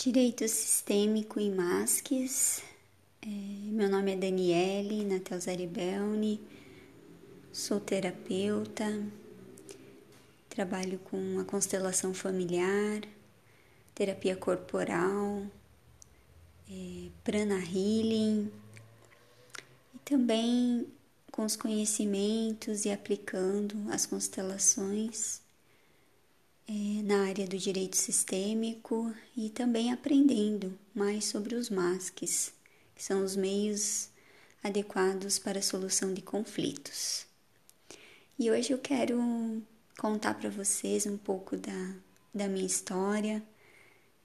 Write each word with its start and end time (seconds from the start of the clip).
Direito 0.00 0.46
Sistêmico 0.46 1.40
em 1.40 1.52
Masques. 1.52 2.62
É, 3.20 3.26
meu 3.26 3.90
nome 3.90 4.12
é 4.12 4.16
Daniele 4.16 5.04
Natel 5.04 5.40
Zaribelni, 5.40 6.40
sou 7.52 7.80
terapeuta, 7.80 9.04
trabalho 10.48 11.00
com 11.00 11.40
a 11.40 11.44
constelação 11.44 12.14
familiar, 12.14 13.00
terapia 13.92 14.36
corporal, 14.36 15.42
é, 16.70 17.08
prana 17.24 17.58
healing 17.58 18.52
e 19.96 19.98
também 20.04 20.86
com 21.32 21.44
os 21.44 21.56
conhecimentos 21.56 22.84
e 22.84 22.92
aplicando 22.92 23.74
as 23.90 24.06
constelações 24.06 25.42
é, 26.68 27.02
na 27.02 27.26
área 27.26 27.46
do 27.46 27.56
direito 27.56 27.96
sistêmico 27.96 29.14
e 29.36 29.48
também 29.48 29.90
aprendendo 29.90 30.78
mais 30.94 31.24
sobre 31.24 31.54
os 31.54 31.70
masques, 31.70 32.52
que 32.94 33.02
são 33.02 33.24
os 33.24 33.34
meios 33.34 34.10
adequados 34.62 35.38
para 35.38 35.60
a 35.60 35.62
solução 35.62 36.12
de 36.12 36.20
conflitos. 36.20 37.26
E 38.38 38.50
hoje 38.50 38.72
eu 38.72 38.78
quero 38.78 39.18
contar 39.98 40.34
para 40.34 40.50
vocês 40.50 41.06
um 41.06 41.16
pouco 41.16 41.56
da, 41.56 41.94
da 42.34 42.46
minha 42.46 42.66
história 42.66 43.42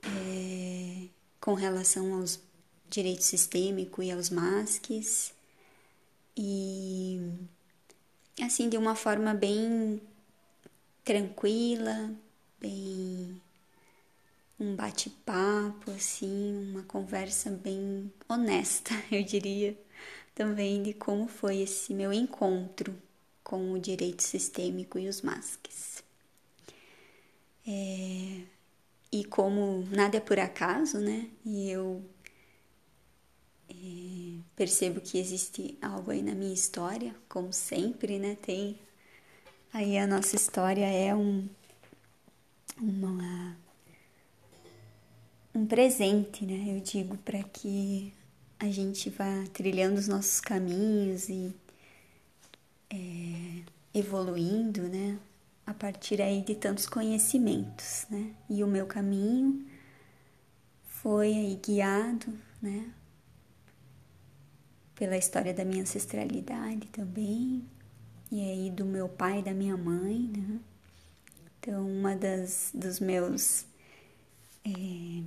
é, 0.04 1.08
com 1.40 1.54
relação 1.54 2.14
aos 2.16 2.40
direito 2.90 3.24
sistêmico 3.24 4.04
e 4.04 4.12
aos 4.12 4.30
masques 4.30 5.34
e 6.38 7.20
assim 8.40 8.70
de 8.70 8.78
uma 8.78 8.94
forma 8.94 9.34
bem 9.34 10.00
tranquila, 11.04 12.14
bem 12.64 13.42
um 14.58 14.76
bate-papo 14.76 15.92
assim, 15.92 16.70
uma 16.72 16.84
conversa 16.84 17.52
bem 17.52 18.12
honesta, 18.30 18.92
eu 19.12 19.22
diria, 19.24 19.78
também 20.34 20.82
de 20.82 20.94
como 20.94 21.28
foi 21.28 21.58
esse 21.60 21.94
meu 21.94 22.14
encontro 22.14 22.96
com 23.44 23.74
o 23.74 23.80
direito 23.80 24.24
sistêmico 24.24 24.98
e 24.98 25.10
os 25.10 25.22
masques. 25.22 26.02
É, 27.68 28.42
e 29.12 29.26
como 29.26 29.86
nada 29.92 30.18
é 30.18 30.20
por 30.20 30.40
acaso, 30.40 31.00
né? 31.00 31.30
E 31.46 31.70
eu 31.70 32.02
é, 33.70 34.40
percebo 34.56 35.02
que 35.02 35.18
existe 35.18 35.78
algo 35.82 36.12
aí 36.12 36.22
na 36.22 36.34
minha 36.34 36.54
história, 36.54 37.16
como 37.28 37.52
sempre, 37.52 38.18
né? 38.20 38.38
Tem 38.42 38.80
aí 39.74 39.98
a 39.98 40.08
nossa 40.08 40.36
história 40.36 40.86
é 40.86 41.14
um 41.16 41.48
uma, 42.82 43.58
um 45.54 45.66
presente, 45.66 46.46
né? 46.46 46.76
Eu 46.76 46.80
digo, 46.80 47.18
para 47.18 47.44
que 47.44 48.14
a 48.60 48.70
gente 48.70 49.10
vá 49.10 49.44
trilhando 49.52 50.00
os 50.00 50.08
nossos 50.08 50.40
caminhos 50.40 51.30
e 51.30 51.54
é, 52.90 53.62
evoluindo, 53.94 54.84
né? 54.84 55.20
A 55.66 55.74
partir 55.74 56.22
aí 56.22 56.42
de 56.42 56.56
tantos 56.56 56.88
conhecimentos, 56.88 58.06
né? 58.10 58.34
E 58.50 58.64
o 58.64 58.68
meu 58.68 58.86
caminho 58.86 59.66
foi 60.84 61.34
aí 61.34 61.60
guiado, 61.64 62.34
né? 62.62 62.92
Pela 64.96 65.18
história 65.18 65.54
da 65.54 65.66
minha 65.66 65.82
ancestralidade 65.82 66.88
também, 66.88 67.64
e 68.32 68.42
aí 68.42 68.72
do 68.72 68.86
meu 68.86 69.10
pai 69.10 69.40
e 69.40 69.44
da 69.44 69.54
minha 69.54 69.76
mãe, 69.76 70.32
né? 70.36 70.60
Então, 71.66 71.88
uma 71.88 72.14
das 72.14 72.72
dos 72.74 73.00
meus 73.00 73.66
é, 74.66 75.24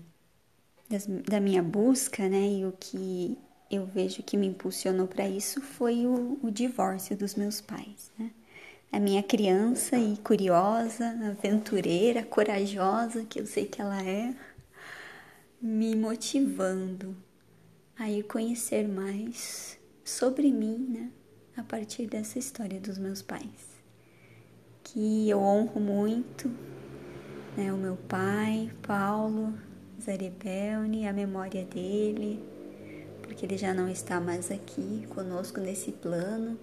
das, 0.87 1.07
da 1.07 1.41
minha 1.41 1.63
busca, 1.63 2.29
né, 2.29 2.47
e 2.59 2.67
o 2.67 2.73
que 2.79 3.39
eu 3.71 3.87
vejo 3.87 4.23
que 4.23 4.37
me 4.37 4.47
impulsionou 4.47 5.09
para 5.09 5.27
isso 5.27 5.63
foi 5.63 6.05
o, 6.05 6.39
o, 6.43 6.51
divórcio 6.51 7.17
dos 7.17 7.35
meus 7.35 7.63
pais, 7.63 8.13
né? 8.19 8.31
A 8.93 9.01
minha 9.01 9.23
criança 9.23 9.97
e 9.97 10.19
curiosa, 10.19 11.09
aventureira, 11.27 12.23
corajosa, 12.23 13.25
que 13.25 13.41
eu 13.41 13.47
sei 13.47 13.65
que 13.67 13.81
ela 13.81 14.03
é, 14.03 14.35
me 15.61 15.97
motivando 15.97 17.17
a 17.99 18.11
ir 18.11 18.25
conhecer 18.25 18.87
mais 18.87 19.79
sobre 20.05 20.53
mim, 20.53 20.87
né, 20.91 21.11
a 21.57 21.63
partir 21.63 22.07
dessa 22.07 22.39
história 22.39 22.79
dos 22.79 22.99
meus 22.99 23.23
pais 23.23 23.76
que 24.97 25.29
eu 25.29 25.39
honro 25.39 25.79
muito 25.79 26.49
né, 27.55 27.71
o 27.71 27.77
meu 27.77 27.99
pai, 28.09 28.73
Paulo 28.81 29.53
Zaribelni, 30.01 31.07
a 31.07 31.13
memória 31.13 31.67
dele, 31.67 32.43
porque 33.21 33.45
ele 33.45 33.59
já 33.59 33.75
não 33.75 33.91
está 33.91 34.19
mais 34.19 34.51
aqui 34.51 35.07
conosco 35.11 35.61
nesse 35.61 35.93
plano. 35.93 36.59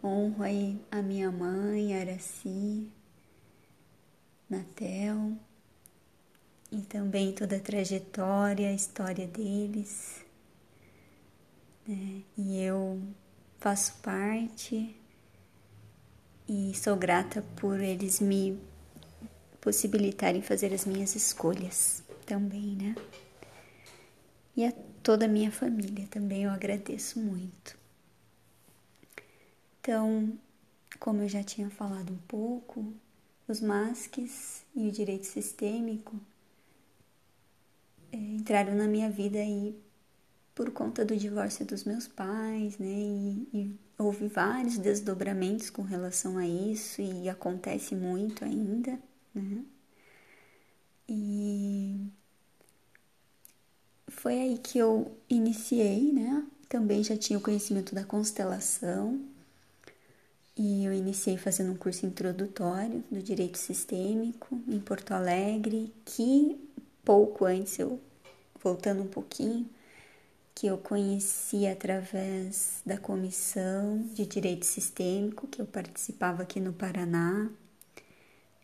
Honro 0.00 0.44
aí 0.44 0.80
a 0.92 1.02
minha 1.02 1.28
mãe, 1.32 2.00
Araci, 2.00 2.88
Natel, 4.48 5.32
e 6.70 6.80
também 6.82 7.32
toda 7.32 7.56
a 7.56 7.60
trajetória, 7.60 8.68
a 8.68 8.72
história 8.72 9.26
deles. 9.26 10.24
Né? 11.84 12.22
E 12.38 12.62
eu 12.62 13.02
faço 13.58 13.96
parte 14.02 14.99
e 16.52 16.74
sou 16.74 16.96
grata 16.96 17.44
por 17.54 17.78
eles 17.78 18.18
me 18.18 18.60
possibilitarem 19.60 20.42
fazer 20.42 20.74
as 20.74 20.84
minhas 20.84 21.14
escolhas 21.14 22.02
também, 22.26 22.74
né? 22.74 22.96
E 24.56 24.64
a 24.64 24.72
toda 25.00 25.26
a 25.26 25.28
minha 25.28 25.52
família 25.52 26.08
também 26.08 26.42
eu 26.42 26.50
agradeço 26.50 27.20
muito. 27.20 27.78
Então, 29.80 30.36
como 30.98 31.22
eu 31.22 31.28
já 31.28 31.44
tinha 31.44 31.70
falado 31.70 32.12
um 32.12 32.18
pouco, 32.26 32.92
os 33.46 33.60
masques 33.60 34.64
e 34.74 34.88
o 34.88 34.90
direito 34.90 35.26
sistêmico 35.26 36.18
é, 38.10 38.16
entraram 38.16 38.74
na 38.74 38.88
minha 38.88 39.08
vida 39.08 39.38
aí 39.38 39.80
por 40.54 40.70
conta 40.70 41.04
do 41.04 41.16
divórcio 41.16 41.64
dos 41.64 41.84
meus 41.84 42.06
pais, 42.06 42.78
né? 42.78 42.86
E, 42.86 43.48
e, 43.52 43.78
houve 43.98 44.28
vários 44.28 44.78
desdobramentos 44.78 45.70
com 45.70 45.82
relação 45.82 46.38
a 46.38 46.46
isso 46.46 47.02
e 47.02 47.28
acontece 47.28 47.94
muito 47.94 48.44
ainda, 48.44 48.98
né? 49.34 49.64
E 51.08 52.08
foi 54.08 54.34
aí 54.40 54.58
que 54.58 54.78
eu 54.78 55.16
iniciei, 55.28 56.12
né? 56.12 56.46
Também 56.68 57.02
já 57.02 57.16
tinha 57.16 57.38
o 57.38 57.42
conhecimento 57.42 57.94
da 57.94 58.04
constelação 58.04 59.20
e 60.56 60.84
eu 60.84 60.92
iniciei 60.92 61.36
fazendo 61.36 61.72
um 61.72 61.76
curso 61.76 62.06
introdutório 62.06 63.02
do 63.10 63.22
direito 63.22 63.58
sistêmico 63.58 64.60
em 64.68 64.78
Porto 64.78 65.12
Alegre, 65.12 65.92
que 66.04 66.60
pouco 67.04 67.44
antes 67.44 67.78
eu 67.78 67.98
voltando 68.62 69.02
um 69.02 69.06
pouquinho 69.06 69.68
que 70.60 70.66
eu 70.66 70.76
conheci 70.76 71.66
através 71.66 72.82
da 72.84 72.98
comissão 72.98 74.02
de 74.12 74.26
direito 74.26 74.66
sistêmico 74.66 75.46
que 75.46 75.62
eu 75.62 75.64
participava 75.64 76.42
aqui 76.42 76.60
no 76.60 76.70
Paraná, 76.70 77.50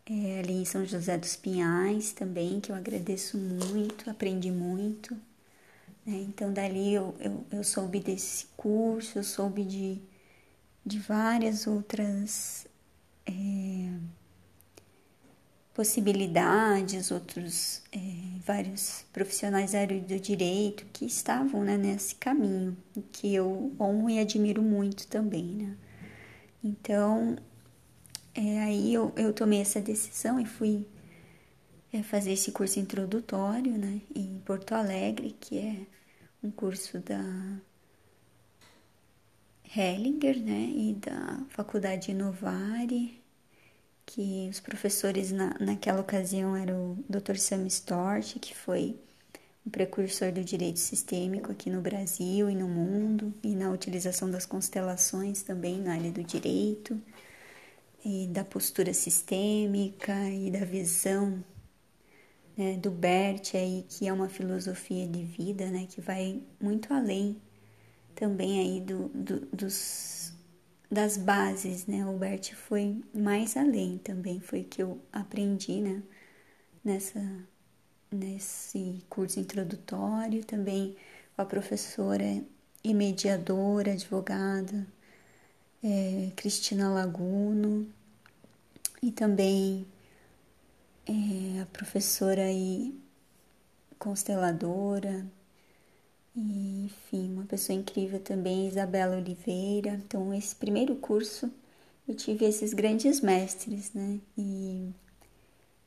é, 0.05 0.39
ali 0.39 0.53
em 0.53 0.63
São 0.63 0.85
José 0.85 1.17
dos 1.17 1.35
Pinhais 1.35 2.11
também, 2.13 2.59
que 2.61 2.71
eu 2.71 2.75
agradeço 2.75 3.35
muito, 3.35 4.11
aprendi 4.11 4.51
muito. 4.51 5.15
Né? 6.05 6.23
Então, 6.27 6.53
dali 6.53 6.93
eu, 6.93 7.15
eu, 7.19 7.43
eu 7.51 7.63
soube 7.63 7.99
desse 7.99 8.45
curso, 8.55 9.17
eu 9.17 9.23
soube 9.23 9.63
de, 9.63 9.99
de 10.85 10.99
várias 10.99 11.65
outras. 11.65 12.67
É, 13.25 13.31
possibilidades, 15.77 17.11
outros 17.11 17.83
é, 17.91 17.99
vários 18.43 19.05
profissionais 19.13 19.73
da 19.73 19.81
área 19.81 20.01
do 20.01 20.19
direito 20.19 20.83
que 20.91 21.05
estavam 21.05 21.63
né, 21.63 21.77
nesse 21.77 22.15
caminho, 22.15 22.75
que 23.11 23.35
eu 23.35 23.71
honro 23.79 24.09
e 24.09 24.17
admiro 24.17 24.63
muito 24.63 25.05
também, 25.07 25.45
né? 25.45 25.77
Então, 26.63 27.35
é, 28.33 28.59
aí 28.63 28.91
eu, 28.91 29.13
eu 29.15 29.31
tomei 29.31 29.61
essa 29.61 29.79
decisão 29.79 30.39
e 30.39 30.47
fui 30.47 30.87
é, 31.93 32.01
fazer 32.01 32.31
esse 32.31 32.51
curso 32.51 32.79
introdutório, 32.79 33.77
né, 33.77 34.01
em 34.15 34.41
Porto 34.43 34.73
Alegre, 34.73 35.37
que 35.39 35.59
é 35.59 35.85
um 36.43 36.49
curso 36.49 36.97
da 37.01 37.21
Hellinger, 39.75 40.41
né, 40.41 40.71
e 40.75 40.95
da 40.95 41.45
Faculdade 41.49 42.09
Inovare, 42.09 43.21
que 44.17 44.47
os 44.49 44.59
professores 44.59 45.31
na, 45.31 45.55
naquela 45.59 46.01
ocasião 46.01 46.57
eram 46.57 46.93
o 46.93 47.05
Dr. 47.07 47.35
Sam 47.35 47.67
Stort, 47.67 48.39
que 48.39 48.55
foi 48.57 48.99
um 49.63 49.69
precursor 49.69 50.31
do 50.31 50.43
direito 50.43 50.79
sistêmico 50.79 51.51
aqui 51.51 51.69
no 51.69 51.81
Brasil 51.81 52.49
e 52.49 52.55
no 52.55 52.67
mundo, 52.67 53.31
e 53.43 53.53
na 53.53 53.69
utilização 53.69 54.31
das 54.31 54.43
constelações 54.43 55.43
também 55.43 55.79
na 55.79 55.93
área 55.93 56.11
do 56.11 56.23
direito, 56.23 56.99
e 58.03 58.25
da 58.25 58.43
postura 58.43 58.91
sistêmica 58.91 60.15
e 60.31 60.49
da 60.49 60.65
visão 60.65 61.43
né, 62.57 62.75
do 62.75 62.89
Bert 62.89 63.53
aí, 63.53 63.85
que 63.87 64.07
é 64.07 64.13
uma 64.13 64.29
filosofia 64.29 65.07
de 65.07 65.23
vida, 65.23 65.67
né, 65.67 65.85
que 65.87 66.01
vai 66.01 66.41
muito 66.59 66.91
além 66.91 67.39
também 68.15 68.61
aí 68.61 68.81
do, 68.81 69.09
do, 69.09 69.41
dos, 69.55 70.26
das 70.89 71.17
bases, 71.17 71.85
né, 71.85 72.05
o 72.05 72.17
Bert 72.17 72.53
foi 72.53 73.01
mais 73.13 73.57
além 73.57 73.97
também, 73.97 74.39
foi 74.39 74.63
que 74.63 74.81
eu 74.81 75.01
aprendi, 75.11 75.81
né, 75.81 76.01
nessa, 76.83 77.21
nesse 78.11 79.03
curso 79.09 79.39
introdutório, 79.39 80.43
também 80.45 80.95
com 81.35 81.41
a 81.41 81.45
professora 81.45 82.25
e 82.83 82.93
mediadora, 82.93 83.91
advogada, 83.91 84.87
é, 85.83 86.31
Cristina 86.35 86.89
Laguno, 86.89 87.87
e 89.01 89.11
também 89.11 89.85
é, 91.05 91.61
a 91.61 91.65
professora 91.67 92.51
e 92.51 92.97
consteladora, 93.99 95.25
e, 96.37 96.85
enfim, 96.85 97.33
uma 97.33 97.45
pessoa 97.45 97.77
incrível 97.77 98.19
também, 98.19 98.67
Isabela 98.67 99.17
Oliveira. 99.17 99.89
Então, 100.05 100.31
esse 100.33 100.55
primeiro 100.55 100.95
curso 100.97 101.51
eu 102.07 102.15
tive 102.15 102.45
esses 102.45 102.73
grandes 102.73 103.21
mestres, 103.21 103.91
né? 103.93 104.19
E, 104.37 104.89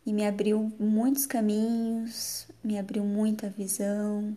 e 0.04 0.12
me 0.12 0.26
abriu 0.26 0.72
muitos 0.78 1.24
caminhos, 1.24 2.48
me 2.64 2.78
abriu 2.78 3.04
muita 3.04 3.48
visão. 3.48 4.36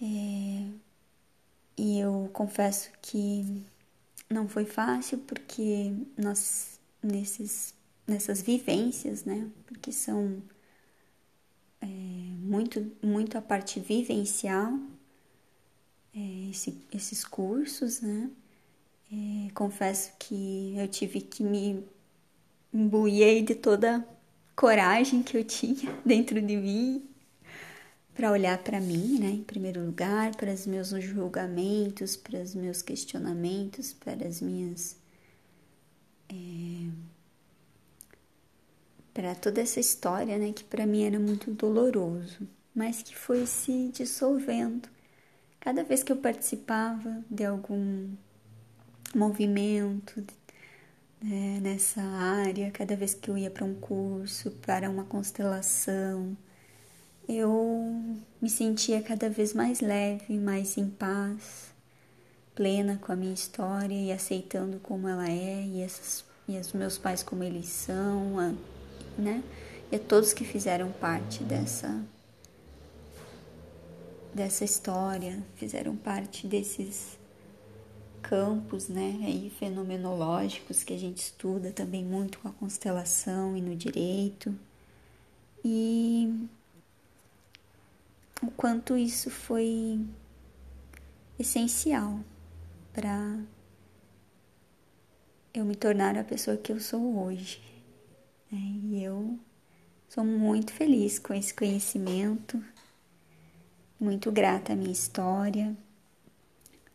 É, 0.00 0.66
e 1.78 1.98
eu 1.98 2.28
confesso 2.32 2.90
que 3.02 3.64
não 4.30 4.48
foi 4.48 4.66
fácil 4.66 5.18
porque 5.18 5.92
nós 6.16 6.78
nesses 7.02 7.74
nessas 8.06 8.40
vivências, 8.42 9.24
né? 9.24 9.48
Porque 9.66 9.92
são 9.92 10.42
muito 12.46 12.92
muito 13.02 13.36
a 13.36 13.42
parte 13.42 13.80
vivencial 13.80 14.78
é, 16.14 16.50
esse, 16.50 16.74
esses 16.92 17.24
cursos, 17.24 18.00
né? 18.00 18.30
É, 19.12 19.50
confesso 19.52 20.12
que 20.18 20.74
eu 20.76 20.88
tive 20.88 21.20
que 21.20 21.42
me 21.44 21.84
imbuir 22.72 23.44
de 23.44 23.54
toda 23.54 23.98
a 23.98 24.04
coragem 24.56 25.22
que 25.22 25.36
eu 25.36 25.44
tinha 25.44 25.92
dentro 26.04 26.40
de 26.40 26.56
mim 26.56 27.08
para 28.14 28.32
olhar 28.32 28.56
para 28.58 28.80
mim, 28.80 29.18
né, 29.18 29.28
em 29.30 29.44
primeiro 29.44 29.84
lugar, 29.84 30.34
para 30.36 30.52
os 30.52 30.66
meus 30.66 30.88
julgamentos, 30.88 32.16
para 32.16 32.40
os 32.40 32.54
meus 32.54 32.80
questionamentos, 32.80 33.92
para 33.92 34.26
as 34.26 34.40
minhas. 34.40 34.96
É, 36.30 36.88
para 39.16 39.34
toda 39.34 39.62
essa 39.62 39.80
história, 39.80 40.36
né, 40.36 40.52
que 40.52 40.62
para 40.62 40.86
mim 40.86 41.02
era 41.04 41.18
muito 41.18 41.50
doloroso, 41.50 42.46
mas 42.74 43.02
que 43.02 43.16
foi 43.16 43.46
se 43.46 43.88
dissolvendo. 43.88 44.90
Cada 45.58 45.82
vez 45.82 46.02
que 46.02 46.12
eu 46.12 46.18
participava 46.18 47.24
de 47.30 47.42
algum 47.46 48.10
movimento 49.14 50.22
né, 51.22 51.60
nessa 51.62 52.02
área, 52.02 52.70
cada 52.70 52.94
vez 52.94 53.14
que 53.14 53.30
eu 53.30 53.38
ia 53.38 53.50
para 53.50 53.64
um 53.64 53.74
curso, 53.74 54.50
para 54.50 54.90
uma 54.90 55.04
constelação, 55.04 56.36
eu 57.26 58.18
me 58.38 58.50
sentia 58.50 59.00
cada 59.02 59.30
vez 59.30 59.54
mais 59.54 59.80
leve, 59.80 60.38
mais 60.38 60.76
em 60.76 60.90
paz, 60.90 61.72
plena 62.54 62.98
com 62.98 63.12
a 63.12 63.16
minha 63.16 63.32
história 63.32 63.94
e 63.94 64.12
aceitando 64.12 64.78
como 64.80 65.08
ela 65.08 65.26
é 65.26 65.62
e, 65.62 65.80
essas, 65.80 66.22
e 66.46 66.58
os 66.58 66.74
meus 66.74 66.98
pais 66.98 67.22
como 67.22 67.42
eles 67.42 67.66
são, 67.66 68.38
a, 68.38 68.75
né? 69.18 69.42
E 69.90 69.96
a 69.96 69.98
todos 69.98 70.32
que 70.32 70.44
fizeram 70.44 70.90
parte 70.92 71.42
dessa 71.44 72.04
dessa 74.34 74.64
história, 74.64 75.42
fizeram 75.56 75.96
parte 75.96 76.46
desses 76.46 77.18
campos, 78.20 78.88
né, 78.88 79.18
aí 79.24 79.50
fenomenológicos 79.58 80.84
que 80.84 80.92
a 80.92 80.98
gente 80.98 81.18
estuda 81.18 81.70
também 81.70 82.04
muito 82.04 82.38
com 82.40 82.48
a 82.48 82.52
constelação 82.52 83.56
e 83.56 83.62
no 83.62 83.74
direito. 83.74 84.54
E 85.64 86.48
o 88.42 88.50
quanto 88.50 88.96
isso 88.96 89.30
foi 89.30 89.98
essencial 91.38 92.20
para 92.92 93.38
eu 95.54 95.64
me 95.64 95.74
tornar 95.74 96.18
a 96.18 96.24
pessoa 96.24 96.56
que 96.56 96.72
eu 96.72 96.80
sou 96.80 97.24
hoje. 97.24 97.75
Né? 98.56 98.80
E 98.90 99.04
eu 99.04 99.38
sou 100.08 100.24
muito 100.24 100.72
feliz 100.72 101.18
com 101.18 101.34
esse 101.34 101.52
conhecimento, 101.52 102.62
muito 104.00 104.32
grata 104.32 104.72
à 104.72 104.76
minha 104.76 104.92
história 104.92 105.76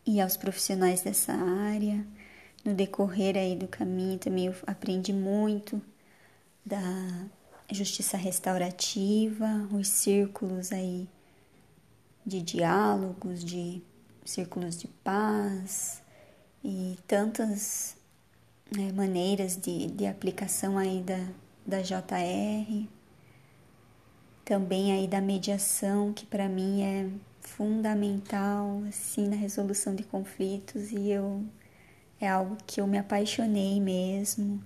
e 0.04 0.20
aos 0.20 0.36
profissionais 0.36 1.02
dessa 1.02 1.32
área. 1.32 2.04
No 2.64 2.74
decorrer 2.74 3.36
aí 3.36 3.56
do 3.56 3.68
caminho 3.68 4.18
também 4.18 4.46
eu 4.46 4.54
aprendi 4.66 5.12
muito 5.12 5.80
da 6.64 6.80
justiça 7.70 8.16
restaurativa, 8.16 9.68
os 9.72 9.88
círculos 9.88 10.72
aí 10.72 11.08
de 12.24 12.40
diálogos, 12.42 13.44
de 13.44 13.82
círculos 14.24 14.76
de 14.76 14.86
paz 15.02 16.02
e 16.62 16.96
tantas 17.06 17.96
né, 18.70 18.92
maneiras 18.92 19.56
de, 19.56 19.88
de 19.88 20.06
aplicação 20.06 20.78
aí 20.78 21.02
da, 21.02 21.18
da 21.66 21.80
JR, 21.80 22.88
também 24.44 24.92
aí 24.92 25.06
da 25.06 25.20
mediação, 25.20 26.12
que 26.12 26.26
para 26.26 26.48
mim 26.48 26.82
é 26.82 27.08
fundamental 27.40 28.82
assim 28.88 29.28
na 29.28 29.36
resolução 29.36 29.94
de 29.94 30.04
conflitos 30.04 30.92
e 30.92 31.10
eu 31.10 31.44
é 32.20 32.28
algo 32.28 32.56
que 32.66 32.80
eu 32.80 32.86
me 32.86 32.98
apaixonei 32.98 33.80
mesmo 33.80 34.62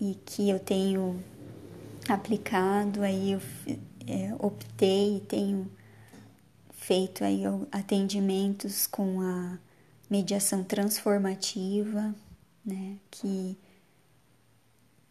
e 0.00 0.16
que 0.24 0.48
eu 0.48 0.60
tenho 0.60 1.22
aplicado 2.08 3.02
aí 3.02 3.32
eu 3.32 3.40
é, 4.06 4.34
optei 4.38 5.20
tenho 5.28 5.70
feito 6.70 7.22
aí 7.22 7.42
atendimentos 7.70 8.86
com 8.86 9.20
a 9.20 9.58
mediação 10.08 10.64
transformativa, 10.64 12.12
né, 12.64 12.96
que 13.10 13.56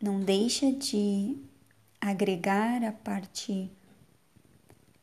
não 0.02 0.20
deixa 0.20 0.72
de 0.72 1.38
agregar 2.00 2.84
a 2.84 2.92
parte 2.92 3.70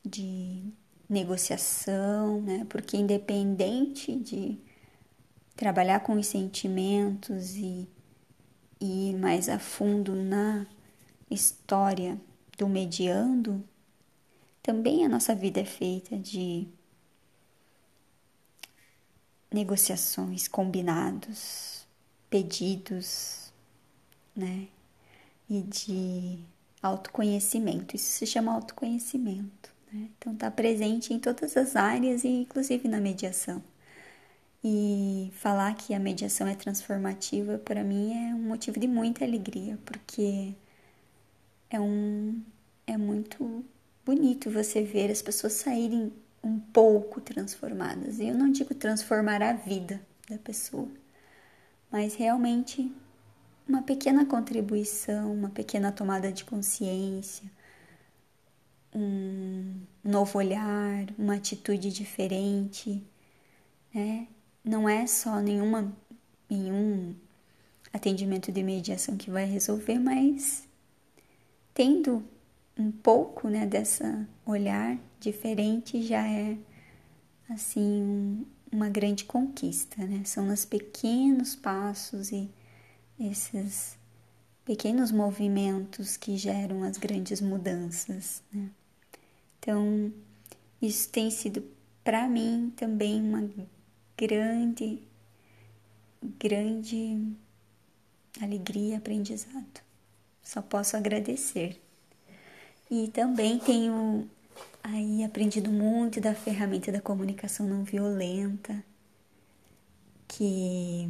de 0.04 0.62
negociação, 1.08 2.40
né, 2.42 2.66
porque 2.68 2.96
independente 2.96 4.16
de 4.16 4.58
trabalhar 5.54 6.00
com 6.00 6.14
os 6.14 6.26
sentimentos 6.26 7.54
e, 7.56 7.88
ir 8.80 9.14
mais 9.14 9.48
a 9.48 9.58
fundo 9.58 10.14
na 10.14 10.66
história 11.30 12.20
do 12.58 12.68
mediando, 12.68 13.64
também 14.62 15.04
a 15.04 15.08
nossa 15.08 15.34
vida 15.34 15.60
é 15.60 15.64
feita 15.64 16.18
de 16.18 16.68
negociações, 19.52 20.48
combinados, 20.48 21.86
pedidos, 22.28 23.52
né? 24.34 24.68
E 25.48 25.62
de 25.62 26.38
autoconhecimento. 26.82 27.96
Isso 27.96 28.10
se 28.10 28.26
chama 28.26 28.52
autoconhecimento. 28.52 29.72
Né? 29.92 30.08
Então, 30.18 30.32
está 30.32 30.50
presente 30.50 31.14
em 31.14 31.18
todas 31.18 31.56
as 31.56 31.76
áreas 31.76 32.24
e 32.24 32.28
inclusive 32.28 32.88
na 32.88 33.00
mediação. 33.00 33.62
E 34.64 35.30
falar 35.34 35.74
que 35.76 35.94
a 35.94 35.98
mediação 35.98 36.46
é 36.48 36.54
transformativa 36.54 37.58
para 37.58 37.84
mim 37.84 38.12
é 38.12 38.34
um 38.34 38.42
motivo 38.42 38.80
de 38.80 38.88
muita 38.88 39.24
alegria, 39.24 39.78
porque 39.84 40.54
é 41.70 41.78
um 41.78 42.42
é 42.86 42.96
muito 42.96 43.64
bonito 44.04 44.50
você 44.50 44.82
ver 44.82 45.10
as 45.10 45.22
pessoas 45.22 45.52
saírem 45.54 46.12
um 46.42 46.58
pouco 46.58 47.20
transformadas. 47.20 48.18
E 48.18 48.28
eu 48.28 48.34
não 48.34 48.50
digo 48.50 48.74
transformar 48.74 49.42
a 49.42 49.52
vida 49.52 50.00
da 50.28 50.38
pessoa, 50.38 50.88
mas 51.90 52.14
realmente 52.14 52.92
uma 53.68 53.82
pequena 53.82 54.24
contribuição, 54.24 55.32
uma 55.32 55.50
pequena 55.50 55.90
tomada 55.92 56.32
de 56.32 56.44
consciência, 56.44 57.50
um 58.94 59.74
novo 60.02 60.38
olhar, 60.38 61.06
uma 61.18 61.34
atitude 61.34 61.90
diferente, 61.92 63.02
né? 63.92 64.28
Não 64.64 64.88
é 64.88 65.06
só 65.06 65.40
nenhuma 65.40 65.92
nenhum 66.48 67.14
atendimento 67.92 68.52
de 68.52 68.62
mediação 68.62 69.16
que 69.16 69.30
vai 69.30 69.44
resolver, 69.44 69.98
mas 69.98 70.66
tendo 71.74 72.22
um 72.78 72.90
pouco, 72.90 73.48
né, 73.48 73.66
dessa 73.66 74.28
olhar 74.44 74.98
diferente 75.18 76.02
já 76.02 76.26
é 76.26 76.56
assim 77.48 78.46
uma 78.70 78.88
grande 78.88 79.24
conquista, 79.24 80.04
né? 80.06 80.22
São 80.24 80.46
nos 80.46 80.64
pequenos 80.64 81.54
passos 81.56 82.32
e 82.32 82.50
esses 83.18 83.96
pequenos 84.64 85.10
movimentos 85.10 86.16
que 86.16 86.36
geram 86.36 86.82
as 86.82 86.96
grandes 86.96 87.40
mudanças. 87.40 88.42
Né? 88.52 88.68
Então, 89.58 90.12
isso 90.80 91.08
tem 91.08 91.30
sido 91.30 91.64
para 92.02 92.28
mim 92.28 92.72
também 92.76 93.20
uma 93.20 93.48
grande, 94.16 95.02
grande 96.38 97.32
alegria 98.40 98.94
e 98.94 98.96
aprendizado. 98.96 99.80
Só 100.42 100.62
posso 100.62 100.96
agradecer. 100.96 101.80
E 102.90 103.08
também 103.08 103.58
tenho 103.58 104.28
aí 104.82 105.24
aprendido 105.24 105.70
muito 105.70 106.20
da 106.20 106.34
ferramenta 106.34 106.92
da 106.92 107.00
comunicação 107.00 107.66
não 107.66 107.82
violenta, 107.82 108.84
que 110.28 111.08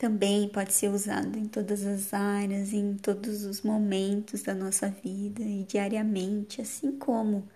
também 0.00 0.48
pode 0.48 0.72
ser 0.72 0.88
usado 0.88 1.38
em 1.38 1.46
todas 1.46 1.84
as 1.84 2.14
áreas, 2.14 2.72
em 2.72 2.96
todos 2.96 3.44
os 3.44 3.60
momentos 3.60 4.42
da 4.42 4.54
nossa 4.54 4.88
vida 4.88 5.42
e 5.42 5.62
diariamente, 5.64 6.62
assim 6.62 6.98
como 6.98 7.46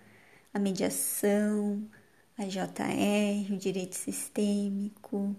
a 0.53 0.59
mediação, 0.59 1.83
a 2.37 2.45
JR, 2.45 3.51
o 3.51 3.57
direito 3.57 3.95
sistêmico. 3.95 5.35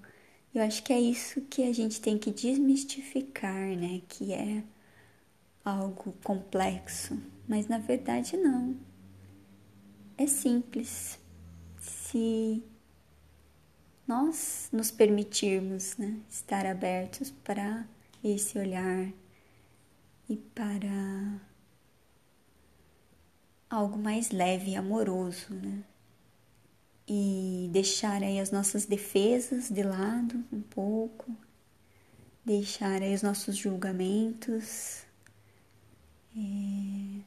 Eu 0.52 0.62
acho 0.62 0.82
que 0.82 0.92
é 0.92 1.00
isso 1.00 1.42
que 1.42 1.62
a 1.62 1.72
gente 1.72 2.00
tem 2.00 2.18
que 2.18 2.32
desmistificar, 2.32 3.68
né? 3.76 4.02
Que 4.08 4.32
é 4.32 4.64
algo 5.64 6.12
complexo, 6.25 7.16
mas 7.48 7.68
na 7.68 7.78
verdade 7.78 8.36
não. 8.36 8.76
É 10.18 10.26
simples. 10.26 11.20
Se 11.78 12.62
nós 14.06 14.68
nos 14.72 14.90
permitirmos 14.90 15.96
né, 15.96 16.20
estar 16.30 16.64
abertos 16.64 17.30
para 17.42 17.86
esse 18.22 18.58
olhar 18.58 19.12
e 20.28 20.36
para 20.36 21.40
algo 23.68 23.98
mais 23.98 24.30
leve 24.30 24.72
e 24.72 24.76
amoroso, 24.76 25.52
né? 25.54 25.82
E 27.08 27.68
deixar 27.72 28.22
aí 28.22 28.40
as 28.40 28.50
nossas 28.50 28.84
defesas 28.84 29.68
de 29.68 29.82
lado 29.82 30.44
um 30.52 30.60
pouco, 30.60 31.36
deixar 32.44 33.00
aí 33.00 33.14
os 33.14 33.22
nossos 33.22 33.56
julgamentos, 33.56 35.04
é, 36.36 37.22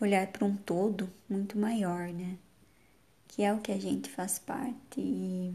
olhar 0.00 0.26
para 0.28 0.46
um 0.46 0.56
todo 0.56 1.12
muito 1.28 1.58
maior, 1.58 2.08
né? 2.08 2.38
Que 3.28 3.42
é 3.42 3.52
o 3.52 3.60
que 3.60 3.72
a 3.72 3.78
gente 3.78 4.08
faz 4.08 4.38
parte 4.38 4.98
e 4.98 5.54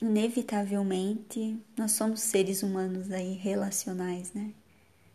inevitavelmente 0.00 1.60
nós 1.76 1.92
somos 1.92 2.20
seres 2.20 2.62
humanos 2.62 3.10
aí 3.10 3.34
relacionais, 3.34 4.32
né? 4.32 4.52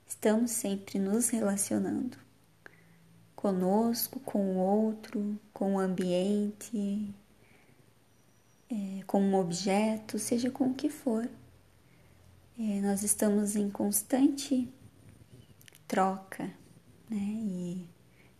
Estamos 0.07 0.51
sempre 0.51 0.99
nos 0.99 1.29
relacionando 1.29 2.17
conosco, 3.35 4.19
com 4.21 4.55
o 4.55 4.57
outro, 4.57 5.37
com 5.53 5.75
o 5.75 5.79
ambiente, 5.79 7.13
é, 8.69 9.03
com 9.05 9.21
um 9.21 9.35
objeto, 9.35 10.17
seja 10.17 10.49
com 10.49 10.67
o 10.69 10.73
que 10.73 10.89
for. 10.89 11.29
É, 12.57 12.81
nós 12.81 13.03
estamos 13.03 13.55
em 13.55 13.69
constante 13.69 14.69
troca 15.87 16.45
né, 17.09 17.17
e 17.17 17.85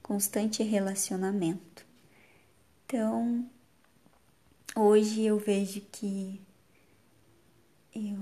constante 0.02 0.64
relacionamento. 0.64 1.86
Então, 2.86 3.46
Hoje 4.75 5.22
eu 5.22 5.38
vejo 5.38 5.82
que 5.92 6.42
eu 7.94 8.18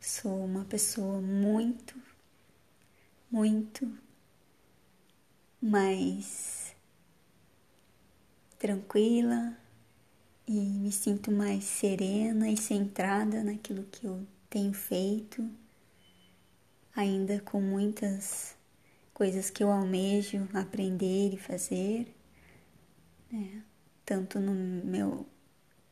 sou 0.00 0.44
uma 0.44 0.64
pessoa 0.64 1.20
muito, 1.20 2.00
muito 3.28 3.92
mais 5.60 6.76
tranquila 8.56 9.58
e 10.46 10.52
me 10.52 10.92
sinto 10.92 11.32
mais 11.32 11.64
serena 11.64 12.48
e 12.48 12.56
centrada 12.56 13.42
naquilo 13.42 13.82
que 13.82 14.06
eu 14.06 14.24
tenho 14.48 14.72
feito, 14.72 15.50
ainda 16.94 17.40
com 17.40 17.60
muitas 17.60 18.56
coisas 19.12 19.50
que 19.50 19.64
eu 19.64 19.72
almejo 19.72 20.48
aprender 20.54 21.34
e 21.34 21.36
fazer, 21.36 22.14
né? 23.28 23.64
tanto 24.04 24.38
no 24.38 24.54
meu 24.84 25.26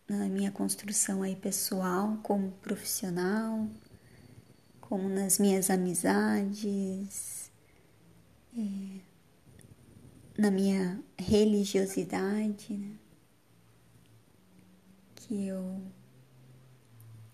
na 0.09 0.27
minha 0.29 0.51
construção 0.51 1.23
aí 1.23 1.37
pessoal, 1.37 2.19
como 2.23 2.51
profissional, 2.63 3.69
como 4.81 5.09
nas 5.09 5.39
minhas 5.39 5.69
amizades, 5.69 7.51
é, 8.57 9.01
na 10.39 10.51
minha 10.51 10.99
religiosidade, 11.19 12.73
né? 12.73 12.97
que 15.15 15.47
eu 15.47 15.83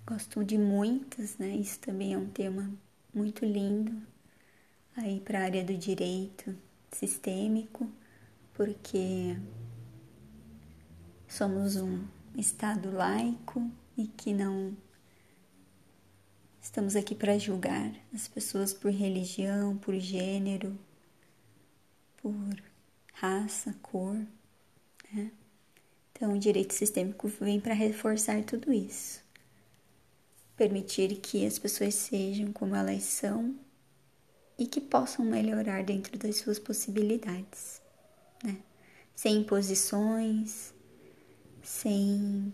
gosto 0.04 0.44
de 0.44 0.58
muitas, 0.58 1.38
né? 1.38 1.54
Isso 1.54 1.78
também 1.78 2.12
é 2.12 2.18
um 2.18 2.28
tema 2.28 2.72
muito 3.14 3.44
lindo 3.44 4.02
aí 4.96 5.20
para 5.20 5.38
a 5.38 5.42
área 5.44 5.64
do 5.64 5.76
direito 5.76 6.56
sistêmico, 6.90 7.88
porque 8.52 9.36
somos 11.28 11.76
um 11.76 12.04
Estado 12.36 12.90
laico 12.90 13.70
e 13.96 14.08
que 14.08 14.32
não 14.32 14.76
estamos 16.60 16.96
aqui 16.96 17.14
para 17.14 17.38
julgar 17.38 17.94
as 18.12 18.26
pessoas 18.26 18.72
por 18.72 18.90
religião, 18.90 19.76
por 19.76 19.94
gênero, 19.94 20.76
por 22.16 22.34
raça, 23.12 23.74
cor. 23.80 24.16
Né? 25.12 25.30
Então, 26.12 26.34
o 26.34 26.38
direito 26.38 26.74
sistêmico 26.74 27.28
vem 27.28 27.60
para 27.60 27.74
reforçar 27.74 28.42
tudo 28.42 28.72
isso. 28.72 29.22
Permitir 30.56 31.16
que 31.20 31.46
as 31.46 31.58
pessoas 31.58 31.94
sejam 31.94 32.52
como 32.52 32.74
elas 32.74 33.04
são 33.04 33.54
e 34.58 34.66
que 34.66 34.80
possam 34.80 35.24
melhorar 35.24 35.84
dentro 35.84 36.18
das 36.18 36.36
suas 36.36 36.58
possibilidades, 36.58 37.80
né? 38.42 38.56
Sem 39.14 39.38
imposições, 39.38 40.73
sem 41.64 42.52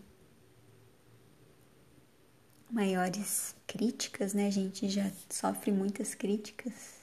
maiores 2.71 3.57
críticas, 3.67 4.33
né? 4.33 4.47
A 4.47 4.51
gente 4.51 4.89
já 4.89 5.11
sofre 5.29 5.73
muitas 5.73 6.15
críticas 6.15 7.01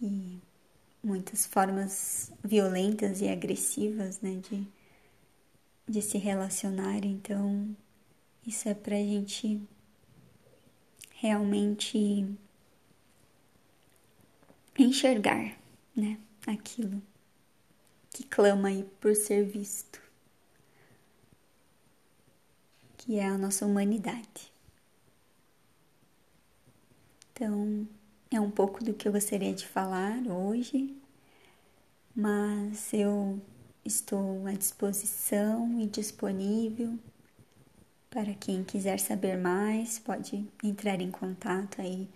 e 0.00 0.38
muitas 1.02 1.46
formas 1.46 2.30
violentas 2.44 3.20
e 3.22 3.28
agressivas, 3.28 4.20
né? 4.20 4.40
De, 4.48 4.66
de 5.88 6.02
se 6.02 6.18
relacionar. 6.18 7.04
Então, 7.04 7.74
isso 8.46 8.68
é 8.68 8.74
pra 8.74 8.96
gente 8.96 9.60
realmente 11.14 12.26
enxergar, 14.78 15.58
né? 15.96 16.20
Aquilo 16.46 17.02
que 18.10 18.22
clama 18.24 18.68
aí 18.68 18.84
por 19.00 19.16
ser 19.16 19.44
visto 19.44 20.05
que 23.06 23.20
é 23.20 23.24
a 23.24 23.38
nossa 23.38 23.64
humanidade. 23.64 24.52
Então, 27.32 27.86
é 28.32 28.40
um 28.40 28.50
pouco 28.50 28.82
do 28.82 28.92
que 28.92 29.06
eu 29.06 29.12
gostaria 29.12 29.54
de 29.54 29.64
falar 29.64 30.26
hoje, 30.26 30.92
mas 32.14 32.92
eu 32.92 33.40
estou 33.84 34.44
à 34.48 34.52
disposição 34.52 35.80
e 35.80 35.86
disponível 35.86 36.98
para 38.10 38.34
quem 38.34 38.64
quiser 38.64 38.98
saber 38.98 39.36
mais, 39.36 40.00
pode 40.00 40.44
entrar 40.64 41.00
em 41.00 41.10
contato 41.10 41.80
aí 41.80 42.08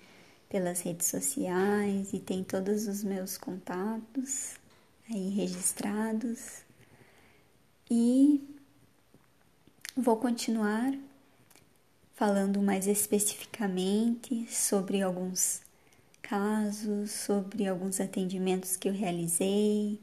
pelas 0.49 0.81
redes 0.81 1.07
sociais 1.07 2.13
e 2.13 2.19
tem 2.19 2.43
todos 2.43 2.89
os 2.89 3.05
meus 3.05 3.39
contatos 3.39 4.57
aí 5.09 5.29
registrados. 5.29 6.63
E 7.89 8.60
Vou 10.03 10.17
continuar 10.17 10.95
falando 12.15 12.63
mais 12.63 12.87
especificamente 12.87 14.51
sobre 14.51 15.03
alguns 15.03 15.61
casos, 16.23 17.11
sobre 17.11 17.69
alguns 17.69 18.01
atendimentos 18.01 18.79
que 18.79 18.89
eu 18.89 18.95
realizei 18.95 20.01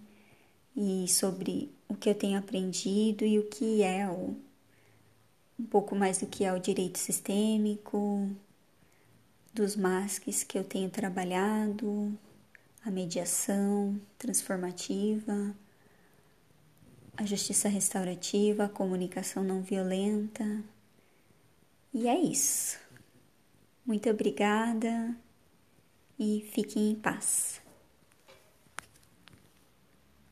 e 0.75 1.07
sobre 1.07 1.71
o 1.89 1.95
que 1.95 2.11
eu 2.11 2.13
tenho 2.13 2.37
aprendido 2.37 3.25
e 3.25 3.39
o 3.39 3.49
que 3.49 3.81
é 3.81 4.07
o, 4.07 4.37
um 5.59 5.65
pouco 5.65 5.95
mais 5.95 6.19
do 6.19 6.27
que 6.27 6.45
é 6.45 6.53
o 6.53 6.59
direito 6.59 6.99
sistêmico, 6.99 8.29
dos 9.51 9.75
masques 9.75 10.43
que 10.43 10.59
eu 10.59 10.63
tenho 10.63 10.91
trabalhado, 10.91 12.15
a 12.85 12.91
mediação 12.91 13.99
transformativa 14.19 15.55
a 17.17 17.25
justiça 17.25 17.67
restaurativa, 17.67 18.65
a 18.65 18.69
comunicação 18.69 19.43
não 19.43 19.61
violenta. 19.61 20.63
E 21.93 22.07
é 22.07 22.17
isso. 22.17 22.79
Muito 23.85 24.09
obrigada 24.09 25.15
e 26.19 26.47
fiquem 26.53 26.91
em 26.91 26.95
paz. 26.95 27.59